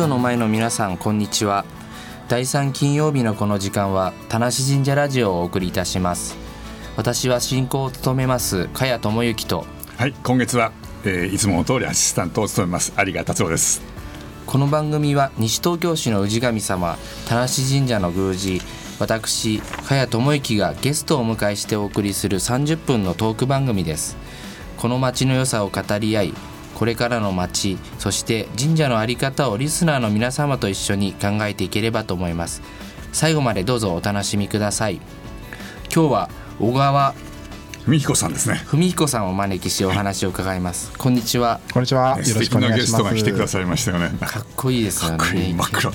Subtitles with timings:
[0.00, 1.66] ジオの前の皆さんこんにちは。
[2.26, 6.38] 第3金曜日のこの時間は田無神社ラジオをお送りいたします。
[6.96, 9.66] 私は進行を務めます茅智之と
[9.98, 10.72] はい今月は、
[11.04, 13.82] えー、いつもの通りアシスタントを務めます有賀達夫です。
[14.46, 16.96] この番組は西東京市の氏神様
[17.28, 18.62] 田無神社の宮司
[18.98, 24.16] 私茅智之がゲストをお迎えしてお送りする30分のトーク番組です。
[24.78, 26.34] この街の良さを語り合い
[26.80, 32.62] これからの街そして神社の在り方をリスナーの皆様と一緒に考えていければと思います。
[33.12, 34.94] 最後までどうぞお楽しみください。
[35.94, 37.14] 今日は小川
[37.84, 38.62] 文彦さんですね。
[38.66, 40.90] 文彦さんをお招きしお話を伺います。
[40.96, 41.60] こんにちは。
[41.74, 42.16] こんにちは。
[42.18, 42.80] よろしくお願いします。
[42.80, 44.16] ゲストが来てくださいましたよね。
[44.18, 45.18] かっこいいですよね。
[45.54, 45.92] 真っ黒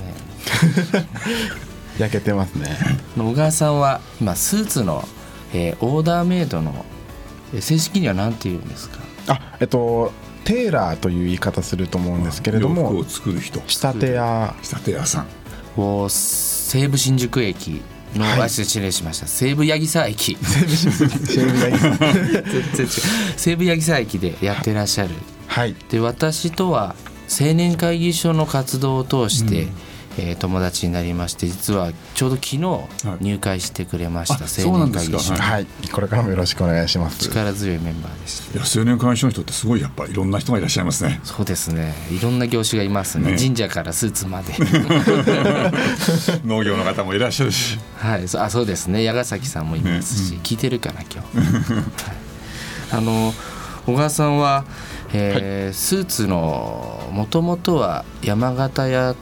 [1.98, 2.78] 焼けてますね。
[3.18, 5.08] 小川さんは今スーツの、
[5.52, 6.86] えー、オーダーメイドの
[7.60, 9.00] 正式には何て言うんですか？
[9.30, 10.12] あえっと
[10.46, 13.60] テーラーという言い方すると思うんですけれども洋服を作る人。
[13.68, 14.56] 仕立て屋。
[14.62, 15.28] 仕立て屋さん。
[15.78, 17.82] を西武新宿駅
[18.16, 19.28] の、はい、失礼しました。
[19.28, 20.38] 西武八木沢駅。
[20.40, 20.60] 西
[21.46, 21.98] 武八木沢
[23.36, 25.10] 西武八木沢駅でやってらっしゃる、
[25.48, 26.96] はい、で私とは
[27.28, 29.72] 青年会議所の活動を通して、うん
[30.18, 32.60] えー、友達になりまして実はちょうど昨日
[33.22, 37.20] 入会してくれました、青年会議所はい、これからもよろしくお願いします。
[37.20, 38.58] 力強いメンバーでして。
[38.58, 41.20] いや青年会議所の人ってすごいやっぱいろんな人がいらっしゃいますね。
[41.24, 41.94] そうですね。
[42.12, 44.54] いろんな業種がいますね、ね、神社からスーツまで。
[46.46, 47.78] 農業の方もいらっしゃるし。
[47.98, 48.26] はい。
[48.38, 49.04] あそうですね。
[49.04, 50.38] 矢ヶ崎さんもいますし、ね。
[50.38, 51.86] うん、聞いてるかな今日、はい、
[52.92, 53.34] あの
[53.86, 54.66] 小川さんは、
[55.14, 59.16] えー、はい、スーツのもともとは山形屋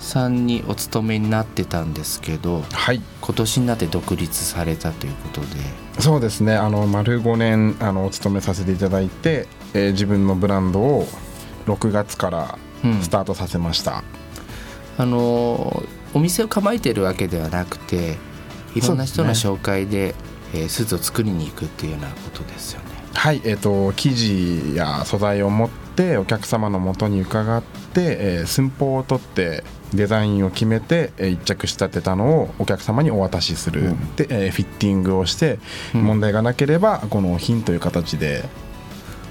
[0.00, 5.46] さんにお勤めになってたんですけど、はい、今年になって独立されたということで。
[6.00, 6.54] そうですね。
[6.54, 11.06] あの丸5年あのお勤めさせていただいて、えー、自分のブランドを
[11.66, 12.58] 6月から
[13.02, 14.02] スタートさせました、
[14.98, 15.82] うん、あの
[16.14, 18.16] お店を構えてるわけではなくて
[18.74, 20.14] いろんな人の紹介でで、ね、
[20.54, 22.86] えー、スーツを作りに行くっていうようなことですよね。
[23.14, 23.40] はい。
[23.44, 25.80] えーと、生地や素材を持って
[26.18, 35.58] お客様のもとに伺って、えー、寸法を取ってデザインを決めて、えー、一着仕立てたのをお客様にお渡しする、うん、で、えー、フィッティングをして、
[35.92, 38.44] 問題がなければこの品という形で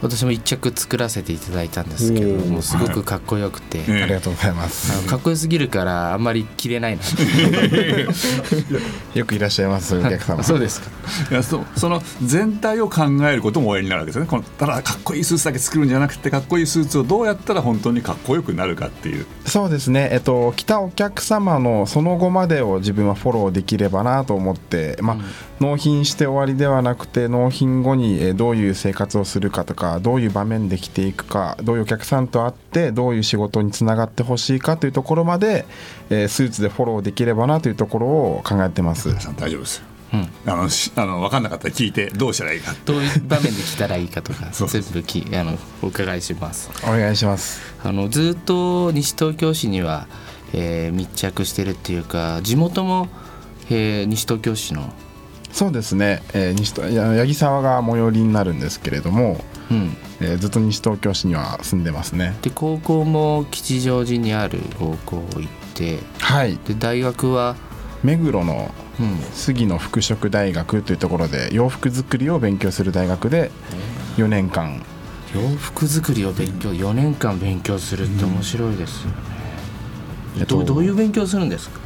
[0.01, 5.07] 私も一着作らせていただいたんですけどもうすごくかっこよくて、はい、ありがとうございます。
[5.07, 7.03] かっこよすぎるからあんまり着れないな。
[9.13, 10.43] よくいらっしゃいますお客様。
[10.43, 10.89] そうですか。
[11.31, 14.25] いやそその全体を考えることもおやりになるわけですね。
[14.25, 19.25] このただかっこいいスーツだけ作るんじゃなくてかっこいいスーツをどうやったら本当にかっこよくなるかっていう。
[19.45, 20.09] そうですね。
[20.11, 25.23] えっと来たお客様のその後までを自分はフォローできればなと思ってまあ、うん
[25.59, 35.65] 納品して終わりではなくて納品後にどういう生活をするかとかどういう場面で着ていくかどういうお客さんと会ってどういう仕事につながってほしいかというところまで
[36.09, 39.13] スーツでフォローできればなというところを考えてます。
[39.37, 39.83] 大丈夫です。
[40.11, 46.71] うん、あのあの分かんなかったら聞いてどうしたらいいかどういう場面で来たらいいかとか 全部きあのお伺いします。
[46.83, 47.61] お願いします。
[47.83, 50.07] あのずっと西東京市には、
[50.53, 53.07] えー、密着してるっていうか地元も、
[53.69, 54.91] えー、西東京市の
[55.51, 59.97] そうですね、えー、西と八木沢が最寄りになるんですけれども、うん。
[60.21, 62.35] えー、ずっと西東京市には住んでますね。
[62.41, 66.57] で高校も吉祥寺にある高校行ってはい。
[66.67, 67.55] で大学は
[68.03, 68.71] 目黒の
[69.33, 73.51] 杉野服飾大学というところで洋服作りを勉強する大学で
[74.17, 74.83] 4年間。
[75.33, 79.15] 洋服作りを勉強4年間勉強するって面白いですよね、
[80.39, 81.79] うん、どどういう勉強するんですか？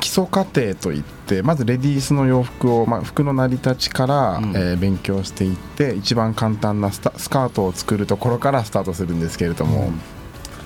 [0.00, 9.92] 基礎課程といってまずレディースの洋服を、まあ、服の成り立ちから、うん、えー、勉強していって一番簡単なスカートを作るところからスタートするんですけれども、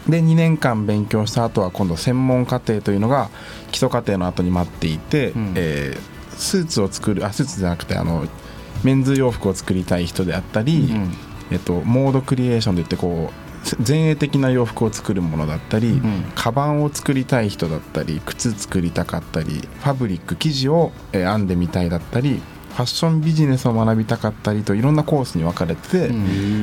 [0.06, 3.30] うん、で2年間勉強した後は今度専門課程というのが
[3.70, 8.26] 基礎課程の後に待っていて、うん、えー、スーツを作るあスーツじゃなくてあの
[8.82, 10.90] メンズ洋服を作りたい人であったり、
[11.50, 13.43] えっと、モードクリエーションといってこう
[13.86, 22.42] 前衛的な洋服を作るものだったり、うん、カバンを作りたい人だったり靴作りたかったりファブリック生地を、え編んでみたいだったり
[22.74, 26.10] ファッションビジネスを学びたかったりといろんなコースに分かれて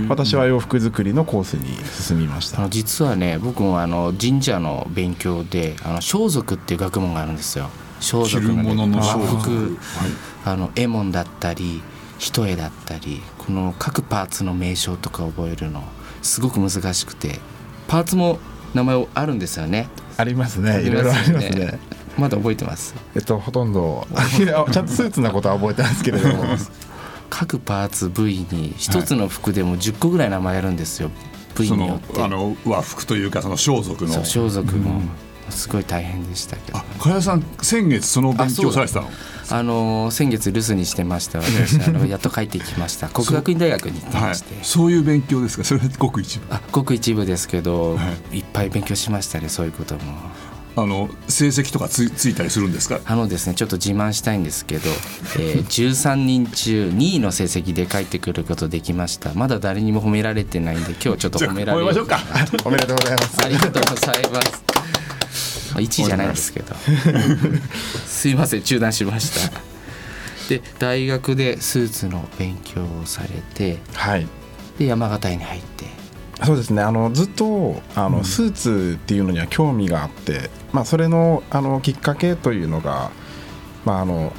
[0.09, 2.67] 私は洋服作りのコースに進みました。
[2.69, 7.69] 実はね僕もあの神社の勉強であの装束っていう学問があるんですよ。
[8.01, 10.09] 装束の、ね、の服、はい、
[10.43, 11.81] あの絵紋だったり
[12.17, 15.83] 一重だったりこの各パーツの名称とか覚えるの
[16.21, 17.39] すごく難しくて
[17.87, 18.39] パーツも
[18.73, 19.89] 名前あるんですよね。
[20.17, 20.81] ありますね。
[20.81, 21.79] いろいろありますね。
[22.17, 22.93] まだ覚えてます？
[23.15, 24.07] えっとほとんど
[24.37, 26.43] ちゃんとスーツなことは覚えてますけれども。
[27.29, 31.09] 各パーツ部位に一つの服でも10個ぐらい名前あるんですよ、
[31.55, 32.21] 部その員によって。
[32.21, 34.25] あの和服というかその装束の。
[34.25, 35.01] 装束も。
[35.49, 39.09] すごい大変でしたけど、あ加谷さん先月その勉強されてたの？
[39.51, 41.79] あのー先月留守にしてました私。
[41.87, 43.07] あのやっと帰ってきました。
[43.09, 45.63] 国学院大学に行ってはいまして、そういう勉強ですか？
[45.65, 46.45] それはごく一部。
[46.49, 48.01] あごく一部ですけど、、は
[48.33, 48.39] い。
[48.39, 50.01] っぱい勉強しましたねそういうことも。
[50.73, 52.99] あの成績とかつついたりするんですか？
[53.05, 54.89] あのですねちょっと自慢したいんですけど、
[55.37, 59.33] えー13人中2位の成績で帰ってくることできました。
[59.33, 61.85] まだ誰にも褒められてないんで今日ちょっと褒められる。
[61.85, 62.21] 褒めましょうか。
[62.63, 63.37] おめでとうございます。
[63.43, 64.70] ありがとうございます。
[65.73, 66.75] まあ、1位じゃないんですけど。
[68.05, 69.61] すいません、中断しました。
[70.49, 74.27] で、大学でスーツの勉強をされて、はい
[74.77, 75.85] で、山形に入って。
[76.43, 83.11] そうですねあのずっとあの、スーツっていうのには興味があって、まあ、それのあのきっかけというのが、
[83.85, 84.33] まあ、あの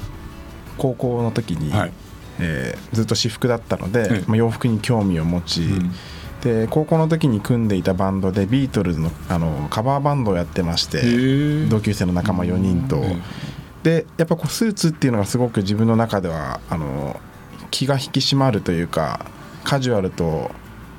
[0.79, 1.93] 高校の時に、はい
[2.41, 5.95] えーずっと私服だったので、ええまあ、洋服に興味を持ち、ん
[6.43, 11.67] で高校の時に組んでいたバンドでビートルズのあのカバーバンドをやってましてえ。
[11.67, 13.01] 同級生の仲間4人と。
[13.03, 13.17] え
[13.83, 17.21] でやっぱこうスーツっていうのがすごく自分の中ではあの
[17.71, 19.27] 気が引き締まるというか
[19.65, 20.51] カジュアルと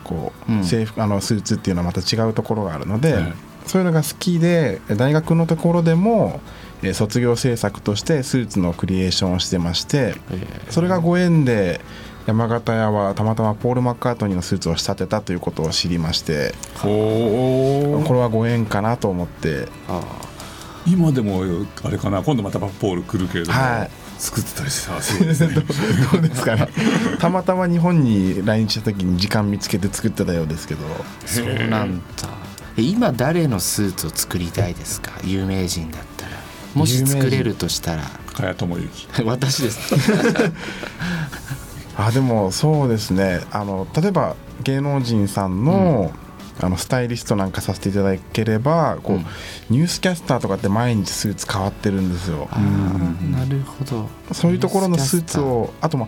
[0.03, 0.63] こう、うん。
[0.63, 3.33] 制服あのスーツっていうのはまた違うところがあるので、はい。
[3.65, 6.41] そういうのが好きで大学のところでも、
[6.81, 10.15] えー卒業制作としてスーツのクリエーションをしてまして
[10.69, 11.79] それがご縁で
[12.25, 19.67] 山形屋はたまたまポール・マッカートニーのスーツを仕立てたということを知りましてこれはご縁かなと思って。
[19.89, 20.01] あ
[20.85, 21.43] 今でも
[21.85, 22.21] あれかな？
[22.23, 23.89] 今度またポール来るけれども、はい。
[24.19, 25.53] 作ってたりしたらすごいですね
[26.11, 26.67] どうですかね？
[27.19, 30.81] たまたま日本に来日した時に時間見つけて作ってたようですけど。
[30.85, 32.03] あ、そうなんだ。
[32.75, 35.11] え今誰のスーツを作りたいですか？
[35.23, 36.31] 有名人だったら。
[36.73, 38.03] もし作れるとしたら。
[38.33, 39.07] 加谷智之。
[39.23, 39.79] 私です。
[41.95, 43.41] あでもそうですね。
[43.51, 46.11] あの例えば芸能人さんの,、
[46.59, 49.25] あのスタイリストなんかさせていただければこう、うん。
[49.69, 52.47] ニュースキャスターとかって毎日スーツ変わってるんですよ。
[53.31, 54.09] なるほど。
[54.33, 56.07] そういうところのスーツをあとま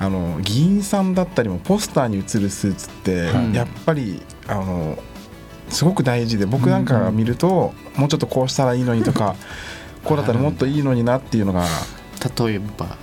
[0.00, 3.54] ああの議員さんだったりもポスターに映るスーツって、はい。
[3.54, 4.98] やっぱりあの
[5.68, 9.34] すごく大事で僕なんかが見ると、もうちょっとこうしたらいいのにとか
[10.04, 11.64] こうだったらもっといいのになっていうのが
[12.38, 12.96] 例えば。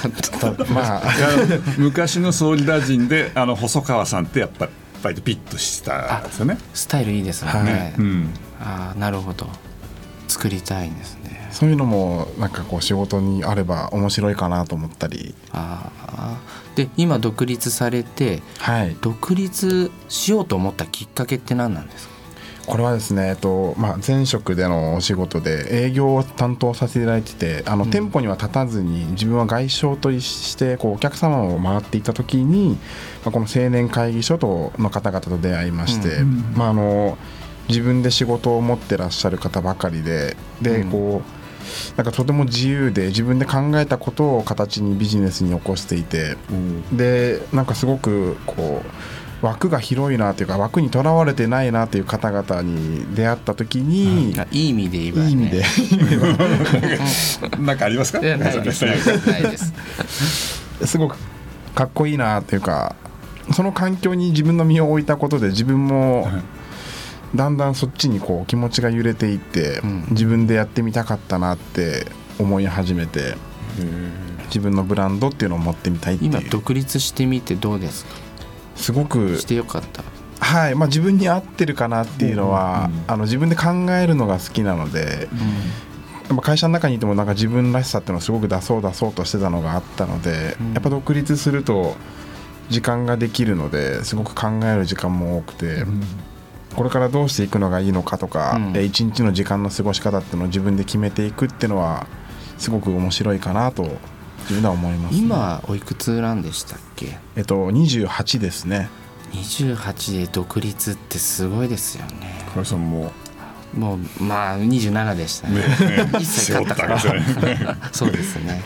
[0.00, 1.02] た まあ
[1.78, 4.50] 昔の総理大臣であの細川さんってやっ
[5.02, 6.58] ぱりピッとしたんですよね。
[6.74, 7.72] スタイルいいですもんね。
[7.72, 9.48] はいうん、ああ、なるほど。
[10.28, 11.48] 作りたいんですね。
[11.50, 16.36] そういうのもなんかこう仕事にあれば面白いかなと思ったりああ。
[16.76, 18.42] で、今独立されて。
[18.58, 22.17] はい独立しようと思ったきっかけって何なんですか？
[22.68, 27.90] これはですね、えっとまあ、前職でのお仕事で営業を担当させていただいててあの、うん。
[27.90, 32.78] 店舗には立たずに自分は外商としてこうお客様を回っていた時に、
[33.24, 37.16] まあ、この青年会議所との方々と出会いまして、うんまあ、あの
[37.68, 40.90] 自分で仕事を持ってらっしゃる方ばかりでで、うん。
[40.90, 41.38] こう
[41.96, 46.36] なんかとても自由で自分で考えたことを形にビジネスに起こしていて
[46.92, 48.88] でなんかすごくこう
[49.40, 55.26] 枠が広いなというか枠にとらわれてないなという方々に出会った時に、あいい意味で言えば、ね。
[55.26, 55.64] いい意味で。
[57.60, 57.78] なん。
[57.78, 58.20] かありますか？
[58.20, 59.72] ないです。
[60.84, 60.98] す。
[60.98, 61.16] ごく
[61.74, 62.96] かっこいいなというか
[63.52, 66.32] その環境に自分の身を置いたことで自分もはい
[67.36, 67.56] だん。
[67.56, 67.74] だん。
[67.74, 70.06] そっちにこう気持ちが揺れていって、うん。
[70.10, 72.06] 自分でやってみたかったなって
[72.38, 73.36] 思い始めて
[74.46, 78.27] 自分のブランドっていうのを持ってみたいっていう今独立してみてどうですか。
[78.78, 80.02] すごくしてよかった。
[80.40, 85.28] はい、まあ、自分に合ってるかなっていうのは、うんあの自分で考えるのが好きなので、
[86.28, 90.72] やっぱ会社の中にいてもなんか自分らしさっていうのをすごく出そう出そうとしてたのがあったので、うん。
[90.74, 91.96] やっぱ独立すると
[92.68, 95.84] 時間ができるのですごく考える時間も多くて、
[96.76, 98.76] これからどうしていくのがいいのかとか、うん。
[98.76, 102.06] え一日の時間の過ごし方っていうのを自分で決めていくっていうのは
[102.58, 103.98] すごく面白いかなと
[104.40, 107.18] 自分では思います、今おいくつなんでしたっけ？
[107.36, 108.88] えっと28ですね
[109.32, 112.44] 28で独立ってすごいですよね。
[112.48, 113.12] 加谷さんも
[113.74, 115.60] もうまあ27でしたね。
[115.60, 115.66] ね
[116.18, 116.98] 一切勝ったから。
[117.92, 118.62] そうですね。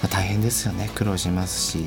[0.00, 0.88] まあ、大変ですよね。
[0.94, 1.78] 苦労しますし。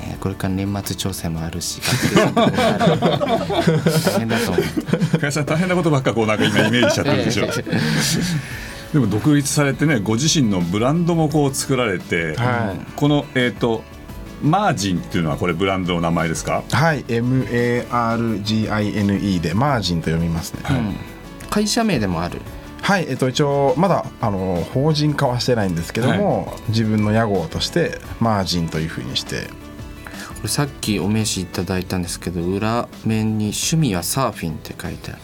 [0.00, 1.80] ねこれから年末調整もあるし、
[2.34, 4.64] 大変だと思う。
[5.12, 7.46] 加谷さん大変なことばっかこうなんか今イメージしちゃってるでしょ。
[8.94, 12.78] でも独立されてねご自身のブランドもこう作られて、はい。
[12.96, 13.82] このえっ、と
[14.40, 16.62] マージンっていうのはこれブランドの名前ですか？
[16.70, 17.90] はい MARGINE
[19.40, 20.94] でマージンと読みますね、うん。
[21.50, 22.40] 会社名でもある。
[22.82, 29.48] はい、えっと、一応まだあの法人化はしてないんですけども、自分の屋号としてマージンというふうにして。
[30.44, 35.20] れさっきお名刺いただいたんですけど裏面に「趣味はサーフィン」って書いてある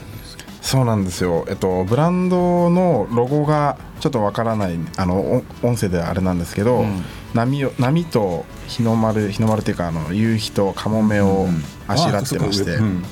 [0.60, 7.02] そうなんですよ、えっと、ブランドのロゴがちょっとわからないあのお音声ではあれなんですけど、うん。
[7.34, 11.46] 波を波と日の丸日の丸っていうかあの夕日とカモメを
[11.86, 13.04] あしらってまして、うん。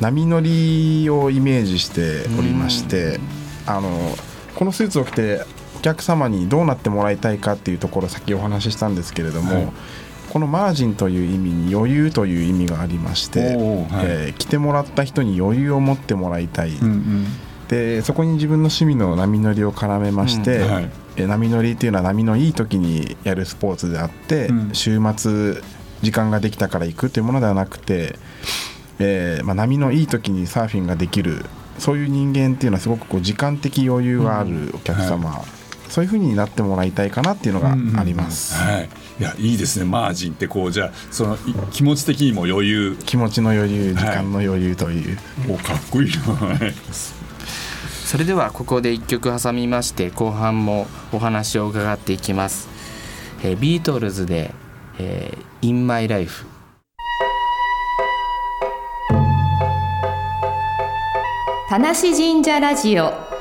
[0.00, 3.18] 波乗りをイメージしておりまして、
[3.66, 3.90] あの
[4.54, 5.42] このスーツを着て
[5.76, 9.68] お客様にどうなってもらいたいかっていうところを先お話ししたんですけれども、はい
[10.30, 13.50] このマージンという意味に余裕という意味がありまして、はい。
[13.52, 17.26] えー着てもらった人に余裕を持ってもらいたい、うんうん。
[17.68, 20.90] でそこに自分の趣味の波乗りを絡めまして、うんはい。
[21.16, 24.74] えー波乗りっていうのは波のいい時にやるスポーツであって、うん。
[24.74, 25.62] 週末
[26.02, 28.18] 時間ができたから行くというものではなくて、
[28.98, 31.44] えーまあ、波のいい時にサーフィンができる
[31.78, 35.42] そういう人間っていうのはすごくこう時間的余裕があるお客様、
[35.88, 38.88] そういうふうになってもらいたいかなっていうのがあります、はい、
[39.20, 39.84] いやいいですね。
[39.84, 41.38] マージンってこうじゃあそのい
[41.72, 42.96] 気持ち的にも余裕。
[43.04, 46.18] 気持ちの余裕時間の余裕という、おかっこいいな。
[46.34, 46.74] はい
[48.08, 52.66] それではここで1曲挟みまして後半もお話を伺っていきます、
[53.42, 54.54] えービートルズで
[54.98, 56.46] 「えー、In My Life」
[61.68, 63.37] 田無神社ラジオ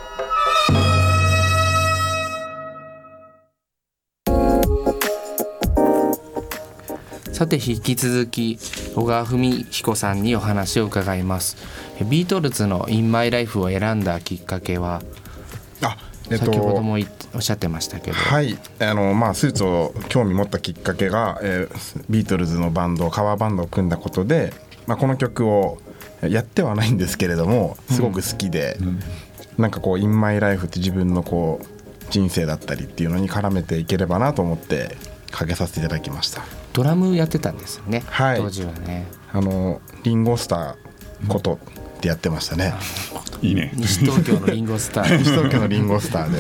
[7.38, 8.58] さて引き続き
[8.96, 11.56] 小川文彦さんにお話を伺います。
[12.01, 15.03] えビートルズの「In My Life」を選んだきっかけは
[15.84, 15.98] あ
[16.32, 16.98] えっと先ほども
[17.36, 18.58] おっしゃってましたけど、はい。
[18.79, 24.51] あのまあスーツを興味持ったきっかけが、えービートルズのバンドカバーバンドを組んだことで、
[24.88, 25.77] まあ、この曲を
[26.24, 28.79] やってはないんですけれどもすごく好きで、
[29.60, 34.98] なんかこう「In My Life」って自分のこう人生だったりっていうのに絡めていければなと思って
[35.29, 36.41] かけさせていただきました
[36.78, 38.38] ドラムやってたんですよね、はい。
[38.38, 39.08] 当時はね。
[39.34, 42.76] あのリンゴスターことってやってましたね。
[43.42, 43.72] いいね。
[43.74, 45.18] 西東京のリンゴスター。
[45.18, 46.38] 西東京のリンゴスターで。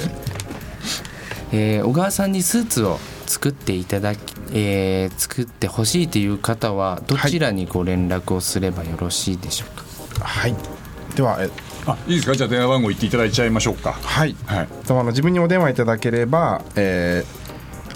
[1.53, 4.19] えー小川さんにスーツを作っていただき、
[4.53, 9.75] えー作ってほしいという方はどちらにご連絡をすればよろしいでしょう
[10.19, 10.55] か、はい。
[11.15, 11.49] ではえ
[11.87, 12.35] あいいですか？
[12.35, 13.93] じゃあ電話番号言っていただいちゃいましょうか。
[14.03, 14.35] はい。
[14.45, 14.67] はい。
[14.87, 17.46] あの自分にお電話いただければ、えー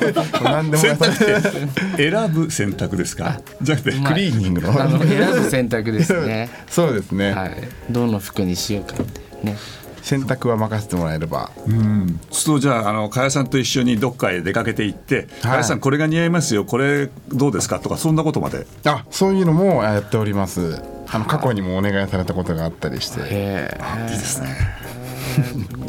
[0.04, 0.14] メ。
[0.44, 3.40] 何でも選択って選ぶ選択ですか？
[3.62, 4.82] じゃなくてまあクリーニングの。
[4.82, 6.50] あの選ぶ選択ですね。
[6.70, 7.56] そうですね、はい。
[7.90, 9.56] どの服にしようかってね
[10.02, 11.52] 選択は任せてもらえれば。
[11.68, 12.20] うん。
[12.32, 16.66] そうじゃああの加谷さんと一緒にどっかへ出かけて行って「加谷さんこれが似合いますよ。
[16.66, 18.66] これどうですか?」とかそんなことまで。
[18.86, 20.82] あそういうのもやっております。
[21.14, 23.20] あの過去にもお願いされたことがあったりして。
[23.26, 23.78] え。
[24.10, 24.56] いいですね。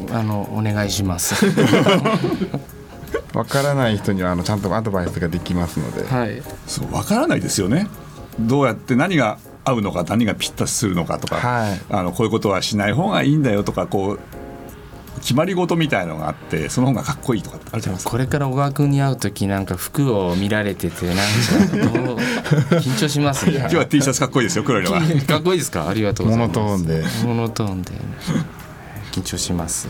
[0.08, 1.34] ー あのお願いします。
[3.34, 6.06] わからない人にはあのちゃんとアドバイスができますので。
[6.06, 6.42] はい。
[6.66, 7.86] そう分からないですよね。
[8.40, 11.80] どうやって何が合うのか何がぴったしするのかとか、はい。
[11.90, 14.20] あのこういうことはしない方がいいんだよとかこう
[15.20, 18.10] 決まり事みたいのがあってその方がかっこいいとかってあるじゃないですか。
[18.10, 22.16] これから小川君に会う時なんか服を見られててなんかどう
[22.80, 23.58] 緊張しますね。
[23.60, 25.88] 今日は T シャツかっこいいですよ黒いのが かっこいいですか？
[25.88, 26.58] ありがとうござモいます。
[26.58, 27.04] ノトーンで。
[27.24, 27.92] モノトーンで。
[29.12, 29.88] 緊張します、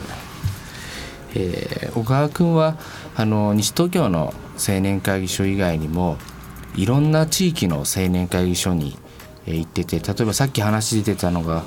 [1.34, 2.76] えー小川君は
[3.16, 6.16] あの西東京の青年会議所以外にも
[6.74, 8.98] いろんな地域の青年会議所に
[9.46, 11.62] えー行ってて例えばさっき話出てたのが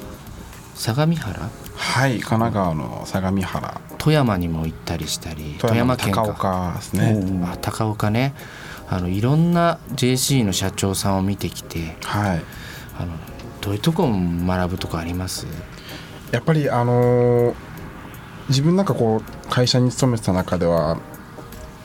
[0.75, 1.49] 相模原？
[1.77, 3.81] はい神奈川の相模原。
[3.97, 7.17] 富山にも行ったりしたり富山県高岡ですね。
[7.45, 8.33] あ高岡ね。
[8.87, 12.41] あのいろんな JC の社長さんを見てきてはい。
[12.99, 13.13] あの
[13.61, 15.47] どういうとこを学ぶとかあります？
[16.31, 17.55] やっぱりあのー
[18.47, 20.99] 自分なんかこう会社に勤めてた中では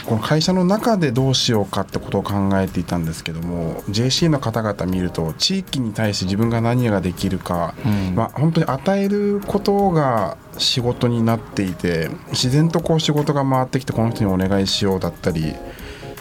[0.07, 8.15] この会社の中でどうしようかってことを考えていたんですけども JC の方々見ると地域に対して自分が何ができるか、うん。
[8.15, 15.55] まあ、本当に与えることが仕事になっていて自然とこう仕事が回ってきてこの人にお願いしようだったり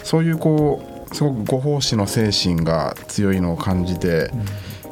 [0.03, 0.81] そういうこ
[1.12, 4.31] うすごくご奉仕の精神が強いのを感じて、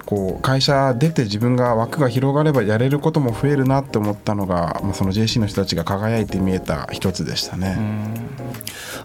[0.08, 7.78] こう会社出て自分が枠が広がればやれることも増えるなって思ったのが、まあ、その JC の人たちが輝いて見えた一つでしたね。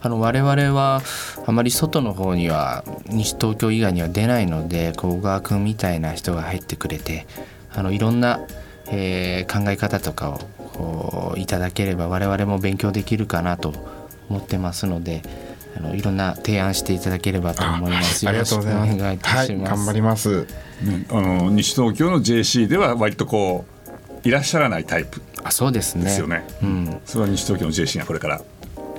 [0.00, 1.02] あの我々は
[1.44, 7.26] あまり外の方には西東京以外には出ないのでこう小川君みたいな人が入ってくれて
[7.73, 8.40] あのいろんな、
[8.87, 10.38] えー考え方とかを
[10.73, 13.75] こういただければ我々も勉強できるかなと
[14.28, 15.23] 思ってますので
[15.76, 18.26] あのいろんな提案していただければと思います。
[18.29, 18.88] ありがとうございます。
[18.88, 19.71] よろしくお願いいたはい、します。
[19.71, 20.41] 頑張ります。
[20.83, 23.64] ねあの西東京の JC では割とこ
[24.25, 26.05] ういらっしゃらないタイプあそうですね。
[26.05, 26.45] ですよね。
[26.62, 27.00] うん。
[27.05, 28.41] それは西東京の JC がこれから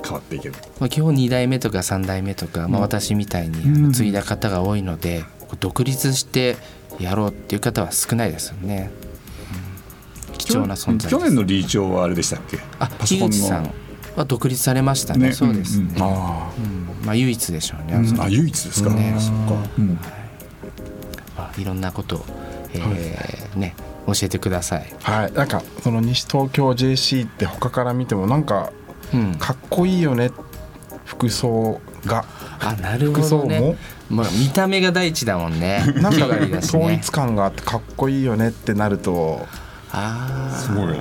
[0.02, 0.54] 変わっていける。
[0.80, 5.24] まあ、基本2代目とか3代目とか、まあ、私みたいに継いだ方が多いので、
[5.60, 6.56] 独立して
[6.98, 9.14] やろうっていう方は少ないですよね、うん
[10.36, 12.58] 貴重な存在です去年の理事長はあれでしたっけ？
[12.78, 13.74] あパソコンの
[14.16, 15.28] は独立されましたね。
[15.28, 15.32] ね。
[15.32, 15.80] そうです。
[15.80, 17.06] ね、あうん。
[17.06, 18.20] まあ、唯一でしょうね、うん。
[18.20, 18.90] あ唯一ですか。
[18.90, 19.14] ね。
[19.18, 19.68] そっか。
[19.78, 19.98] うん。
[21.36, 22.24] まあ、いろんなことを、
[22.72, 23.74] えーね
[24.06, 28.70] 教えてください、あ、はい、なんかその西東京 JC って他から見てもなんか
[29.14, 30.30] うん、かっこいいよね。
[31.04, 32.24] 服装が。
[32.60, 33.42] あなる服装も？
[33.42, 33.76] ほどね、
[34.10, 35.84] まあ、見た目が第一だもんね。
[36.02, 36.26] なんか
[36.58, 39.46] 統一感があってかっこいいよねってなると
[39.94, 40.96] ああすごい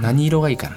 [0.00, 0.76] 何色がいいかな。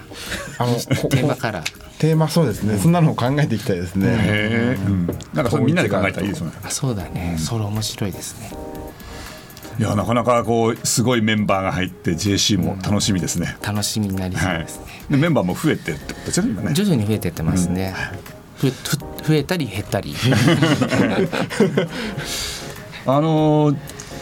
[0.60, 1.88] あのこ テーマこカラー。
[2.00, 4.08] テーマそうですね、そんなのを考えていきたいですね。
[4.08, 4.78] へえ。
[4.86, 5.08] うん。
[5.34, 6.54] なんかそれみんなで考えたらいいですよね。
[6.64, 8.52] あそうだね、それ面白いですね。
[9.80, 13.58] いやなかなかこうすごいメンバーが入って JC も楽しみですね。
[13.62, 14.86] 楽しみになりそうはいですね、。
[15.12, 16.74] でメンバーも増えてってことですよね今ね。
[16.74, 17.94] 徐々に増えてってますね、
[18.58, 20.16] ふふ増えたり減ったり。
[23.06, 23.78] あのー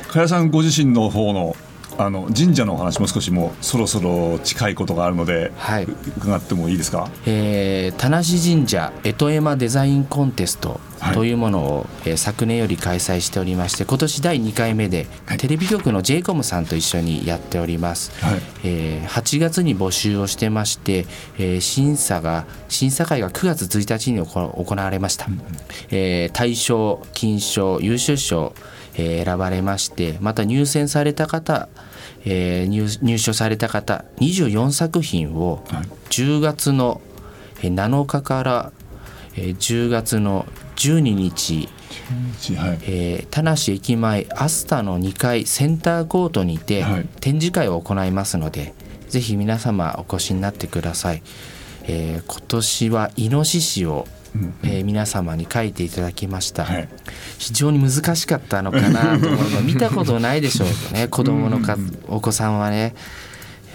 [0.08, 1.58] 加谷さんご自身の方の
[1.98, 5.88] あの神社のお話も少しもうそろそろ近いことがあるので、はい。
[6.18, 7.10] 伺ってもいいですか？
[7.26, 10.80] えー田無神社干支絵馬デザインコンテスト
[11.14, 18.42] というものを、えー昨年より開催しておりまして今年第2回目で、テレビ局の j イコムさんと一緒にやっております、はい。
[18.64, 21.06] えー8月に募集をしてまして、
[21.38, 25.28] えー審査が審査会が9月1日に行行われました、
[25.92, 28.54] えー大賞金賞優秀賞、
[28.98, 31.68] えー選ばれましてまた入選された方
[32.24, 35.84] えー入入賞された方24作品をはい。
[36.10, 37.02] 10月の
[37.62, 38.72] えー7日から
[39.36, 41.70] えー10月の12日、
[42.58, 42.80] はい。
[42.84, 47.08] えー田無駅前アスタの2階センターコートにてはい。
[47.22, 48.74] 展示会を行いますので、
[49.10, 51.22] ぜひ皆様お越しになってください、
[51.84, 54.08] えー今年はイノシシを、
[54.64, 56.90] えー皆様に書いていただきました、はい。
[57.38, 61.08] 非常に難しかったのかなと思うの見たことないでしょうね。
[61.10, 62.96] 子供のかお子さんはね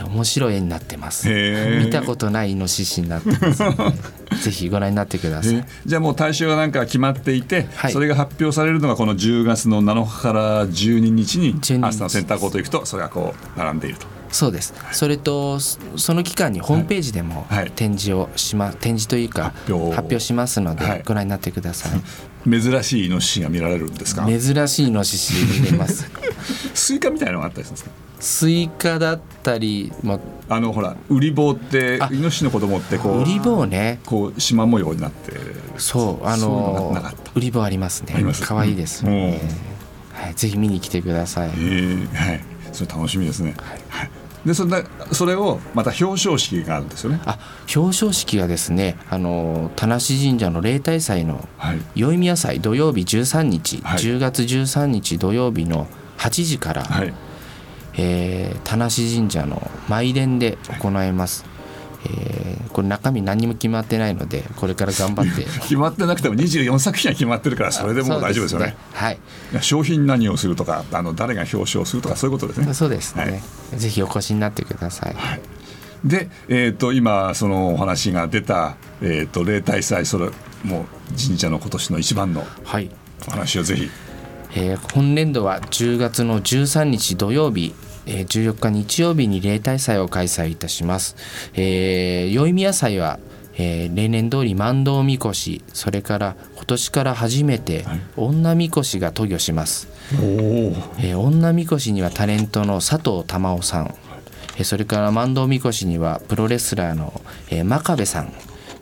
[0.03, 1.29] 面白い絵になってます。
[1.29, 3.63] 見たことないイノシシになってます。
[3.63, 3.75] の
[4.31, 7.93] でぜひご覧になってください、えじゃあもう対象がなんか決まっていて、はい。
[7.93, 11.87] それが発表されるのがこの10月の7日から12日に12日。
[11.87, 14.20] アスタのセンターコート行くとそれがこう並んでいると。
[14.33, 17.71] そうです、それとそその期間にホームページでもはい。
[17.75, 21.03] 展示をしま、展示というか発表しますので、はい。
[21.05, 22.01] ご覧になってください。
[22.49, 24.27] 珍しいイノシシが見られるんですか？
[24.27, 26.11] 珍しいイノシシ見れます。
[26.75, 27.91] スイカみたいなのがあったりするんですか？
[28.21, 33.99] スイカだったり、まあのほらウリボウってあイノシシの子供ってこあ、うウリボウね。
[34.07, 35.33] こう縞模様になって
[35.77, 37.33] そうあののがなかった。
[37.35, 38.15] ウリボウありますね。
[38.43, 39.41] 可愛いですよね、
[40.13, 42.41] はい、ぜひ見に来てください、えーはい。
[42.73, 43.55] それ楽しみですね。
[43.59, 44.11] はい
[44.45, 47.21] でそんなそれをまた表彰式があるんですよね。
[47.27, 47.39] あ
[47.75, 51.79] 表彰式はですねあの田無神社の例大祭のはい。
[51.95, 53.99] 宵宮祭土曜日13日、はい。
[53.99, 55.87] 10月13日土曜日の
[56.19, 57.13] 8時から、はい。
[57.95, 61.45] えー田無神社の舞殿で行います、
[62.07, 62.41] えー
[62.73, 65.45] これ中身何にも決まってないのでこれから頑張って。
[65.61, 68.77] 決まってなくても24作品は決まってるからそれでもう大丈夫ですよね。
[68.93, 69.19] はい。
[69.61, 72.75] 商品何をするとかあの誰が表彰するとかそういうことですね。
[72.75, 73.81] そうですね、はい。
[73.81, 75.17] ぜひお越しになってください、
[76.05, 80.31] で、えー、と今そのお話が出た、えー、と例大祭それ
[80.65, 82.91] もう神社の今年の一番のはい。
[83.29, 83.91] お話をぜひ。
[84.55, 87.75] えー本年度は10月の13日土曜日
[88.07, 91.17] えー14日日曜日に例大祭を開催いたします。
[91.55, 93.19] えー、宵宮祭は、
[93.55, 98.01] えー例年通り万道みこしそれから今年から初めてはい。
[98.17, 99.89] 女みこしが渡御します。
[100.21, 103.95] おおえー女みこしにはタレントの佐藤珠緒さん、
[104.57, 108.33] えーそれから万道みこしにはプロレスラーの、えー真壁さん。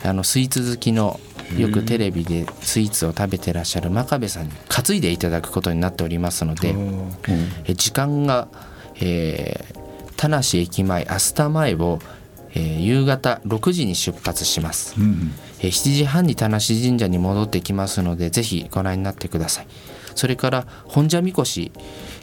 [0.05, 1.19] あのスイーツ好きの
[1.57, 8.47] よくテレビでスイーツを食べてらっしゃる真壁さんに担いでいただくことになっておりますので、えー時間が、
[9.01, 9.79] えー
[10.17, 12.01] 田無駅前アスタ前を、
[12.55, 14.95] えー夕方6時に出発します。
[14.99, 19.67] うんえー7時半に田無神社に戻ってきますのでぜひご覧になってください。
[20.17, 21.71] それから本社みこし、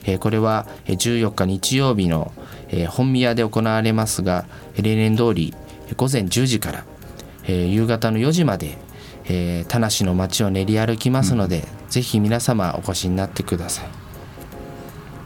[0.04, 2.34] えーこれはえー14日日曜日の、
[2.70, 5.54] えー本宮で行われますがえー例年通り
[5.88, 6.86] えー午前10時から、
[7.46, 8.78] えー夕方の4時まで、
[9.26, 13.86] えー田無の街を練り歩きますので、ぜひ皆様お越しになってください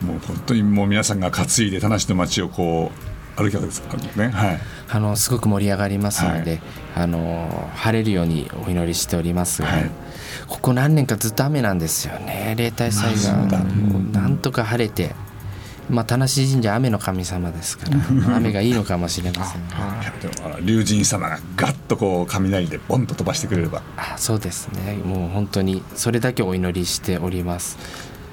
[0.01, 3.09] もう本当にもう皆さんが担いで田無の街をこう
[3.41, 4.31] 歩きわけですからね。
[4.31, 4.59] はい。
[4.89, 6.61] あのすごく盛り上がりますので、
[6.95, 9.91] あの晴れるようにお祈りしておりますが、はい。
[10.47, 12.55] ここ何年かずっと雨なんですよね。
[12.57, 13.13] 例大祭
[13.49, 13.63] が、
[14.11, 15.15] なんとか晴れて、
[15.89, 17.97] まあ、田無神社雨の神様ですから
[18.37, 19.77] 雨がいいのかもしれませんが。
[20.01, 20.05] い。
[20.05, 23.81] やでもあの龍神様がガッとこう雷でボンと飛ばしてくれれば。
[23.97, 24.93] あそうですね。
[25.03, 27.77] もう本当にそれだけお祈りしております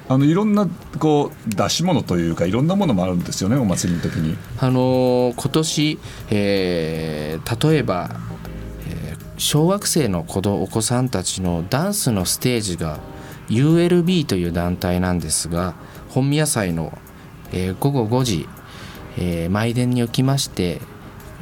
[0.09, 0.69] あのいろんな
[1.01, 4.37] こう出し物というかいろんなものもあるんですよねお祭りの時に。
[4.59, 5.99] あのー今年、
[6.31, 8.11] えー例えば、
[8.89, 13.01] えー小学生の子どお子さんたちのダンスのステージが
[13.51, 15.75] ULB という団体なんですが
[16.09, 16.97] 本宮祭の、
[17.53, 18.49] えー午後5時、
[19.19, 20.81] えー舞殿におきまして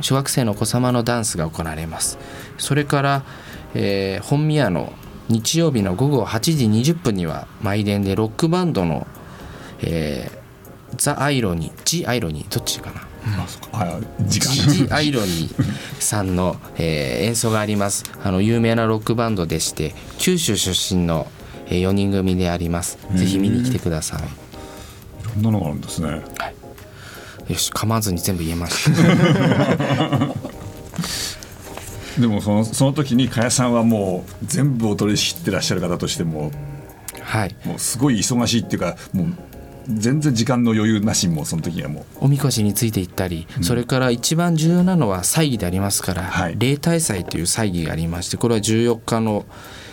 [0.01, 2.19] 小学生のお子様のダンスが行われます。
[2.59, 3.23] それから、
[3.75, 4.93] えー本宮の
[5.29, 6.41] 日曜日の午後8
[6.83, 9.07] 時20分には舞殿でロックバンドの、
[9.81, 10.45] えー
[10.97, 13.01] ザ・アイロニー、ジ・アイロニー、どっちかな？
[13.43, 18.05] あそっかはい時間ジ・アイロニーさんの、えー演奏があります。
[18.23, 21.27] あの有名なロックバンドでして、九州出身の、
[21.67, 22.99] え4人組であります。
[23.15, 24.21] ぜひ見に来てください。
[24.23, 24.25] い
[25.35, 26.23] ろんなのがあるんですね
[27.49, 28.91] よし、噛まずに全部言えました。
[32.19, 36.51] でもそのその時に加谷さんはもう全部お取り仕切ってらっしゃる方としても
[37.21, 37.57] はい。
[37.65, 39.27] もうすごい忙しいっていうかもう
[39.89, 46.57] 全然時間の余裕なしにもうその時にはもおみこしについていったり、それから一番重要なのは祭儀でありますから、はい。
[46.59, 49.45] 例大祭という祭儀がありましてこれは14日の、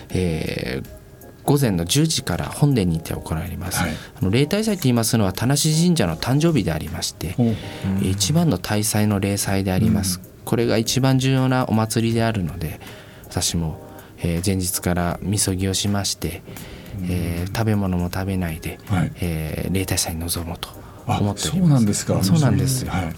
[0.09, 1.01] えー
[1.43, 3.91] 午前の10時から本殿にて行われます、はい。
[3.91, 7.33] あの例大祭と言いますのは田無神社の誕生日でありまして、う。
[7.39, 12.79] えー一番の大祭の例祭であります、これが一番重要なお祭りであるので
[13.25, 13.79] 私も、
[14.17, 16.43] えー前日からみそぎをしまして、
[17.09, 19.11] えー食べ物も食べないで、はい。
[19.21, 20.69] えー例大祭に臨もうと
[21.07, 21.73] あ思っておそうります。
[21.73, 22.23] なんですか。
[22.23, 23.13] そうなんですよ、はい、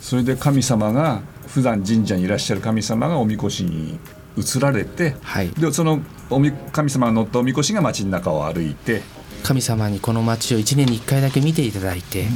[0.00, 3.98] それで神様が普段神社にいらっしゃる神様がおみこしに
[4.36, 5.50] 移られて、はい。
[5.50, 9.02] でそのおみ神様が乗ったおみこしが街の中を歩いて
[9.42, 12.26] 神様にこの町を1年に1回だけ見ていただいて、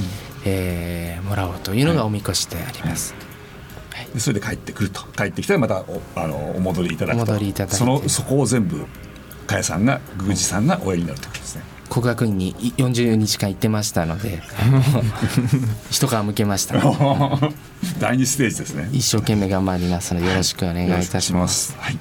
[0.44, 3.14] えーもらおうというのがおみこしであります、
[4.12, 8.87] でそれで帰ってくると帰ってきたらまたおあのお戻りいただくとそのそこを全部
[9.46, 11.74] 加谷さんが宮司さんがおやりになるということですね。
[11.90, 14.42] 国学院にい40日間行ってましたので
[15.90, 16.74] 一皮むけました
[18.00, 18.88] 第二ステージですね。
[18.92, 21.92] 一生懸命頑張りますのでよろしくお願いいたしますはい。
[21.92, 22.00] じゃ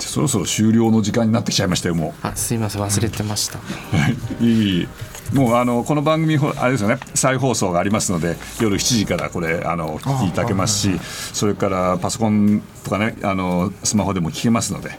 [0.00, 3.96] あそろそろ終了の時間になってきちゃいましたよもあすいません忘れてました、う。
[3.96, 4.16] はい。
[4.40, 4.88] いいいい。
[5.34, 10.98] もうあのこの番組ほあれですよね再放送がありますので夜7時からこれあの聞いただけますし
[11.32, 14.90] それからパソコンとかねあのスマホでも聞けますので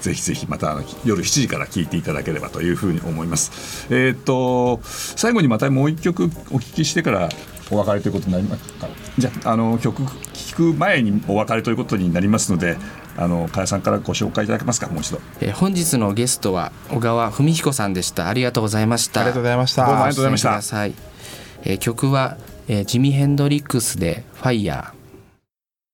[0.00, 3.86] ぜひぜひまた夜7時から聞いていただければというふうに思います。
[3.88, 7.28] えーっと最後にまたもう一曲お聞きしてから
[7.70, 8.72] お別れということになります。
[8.74, 8.88] か。
[9.18, 12.76] じゃああの曲聞く前にお別れということになりますので
[13.16, 14.88] あの加谷さんからご紹介いただけますか？
[14.88, 15.20] もう一度。
[15.40, 18.28] えー本日のゲストは小川文彦さんでした。
[18.28, 19.20] ありがとうございました。
[19.20, 19.86] ありがとうございました。
[19.86, 20.52] どうもありがとうござい。
[20.52, 20.84] ました
[21.64, 22.36] えー曲は、
[22.68, 25.01] えージミ・ヘンドリックスで「ファイヤー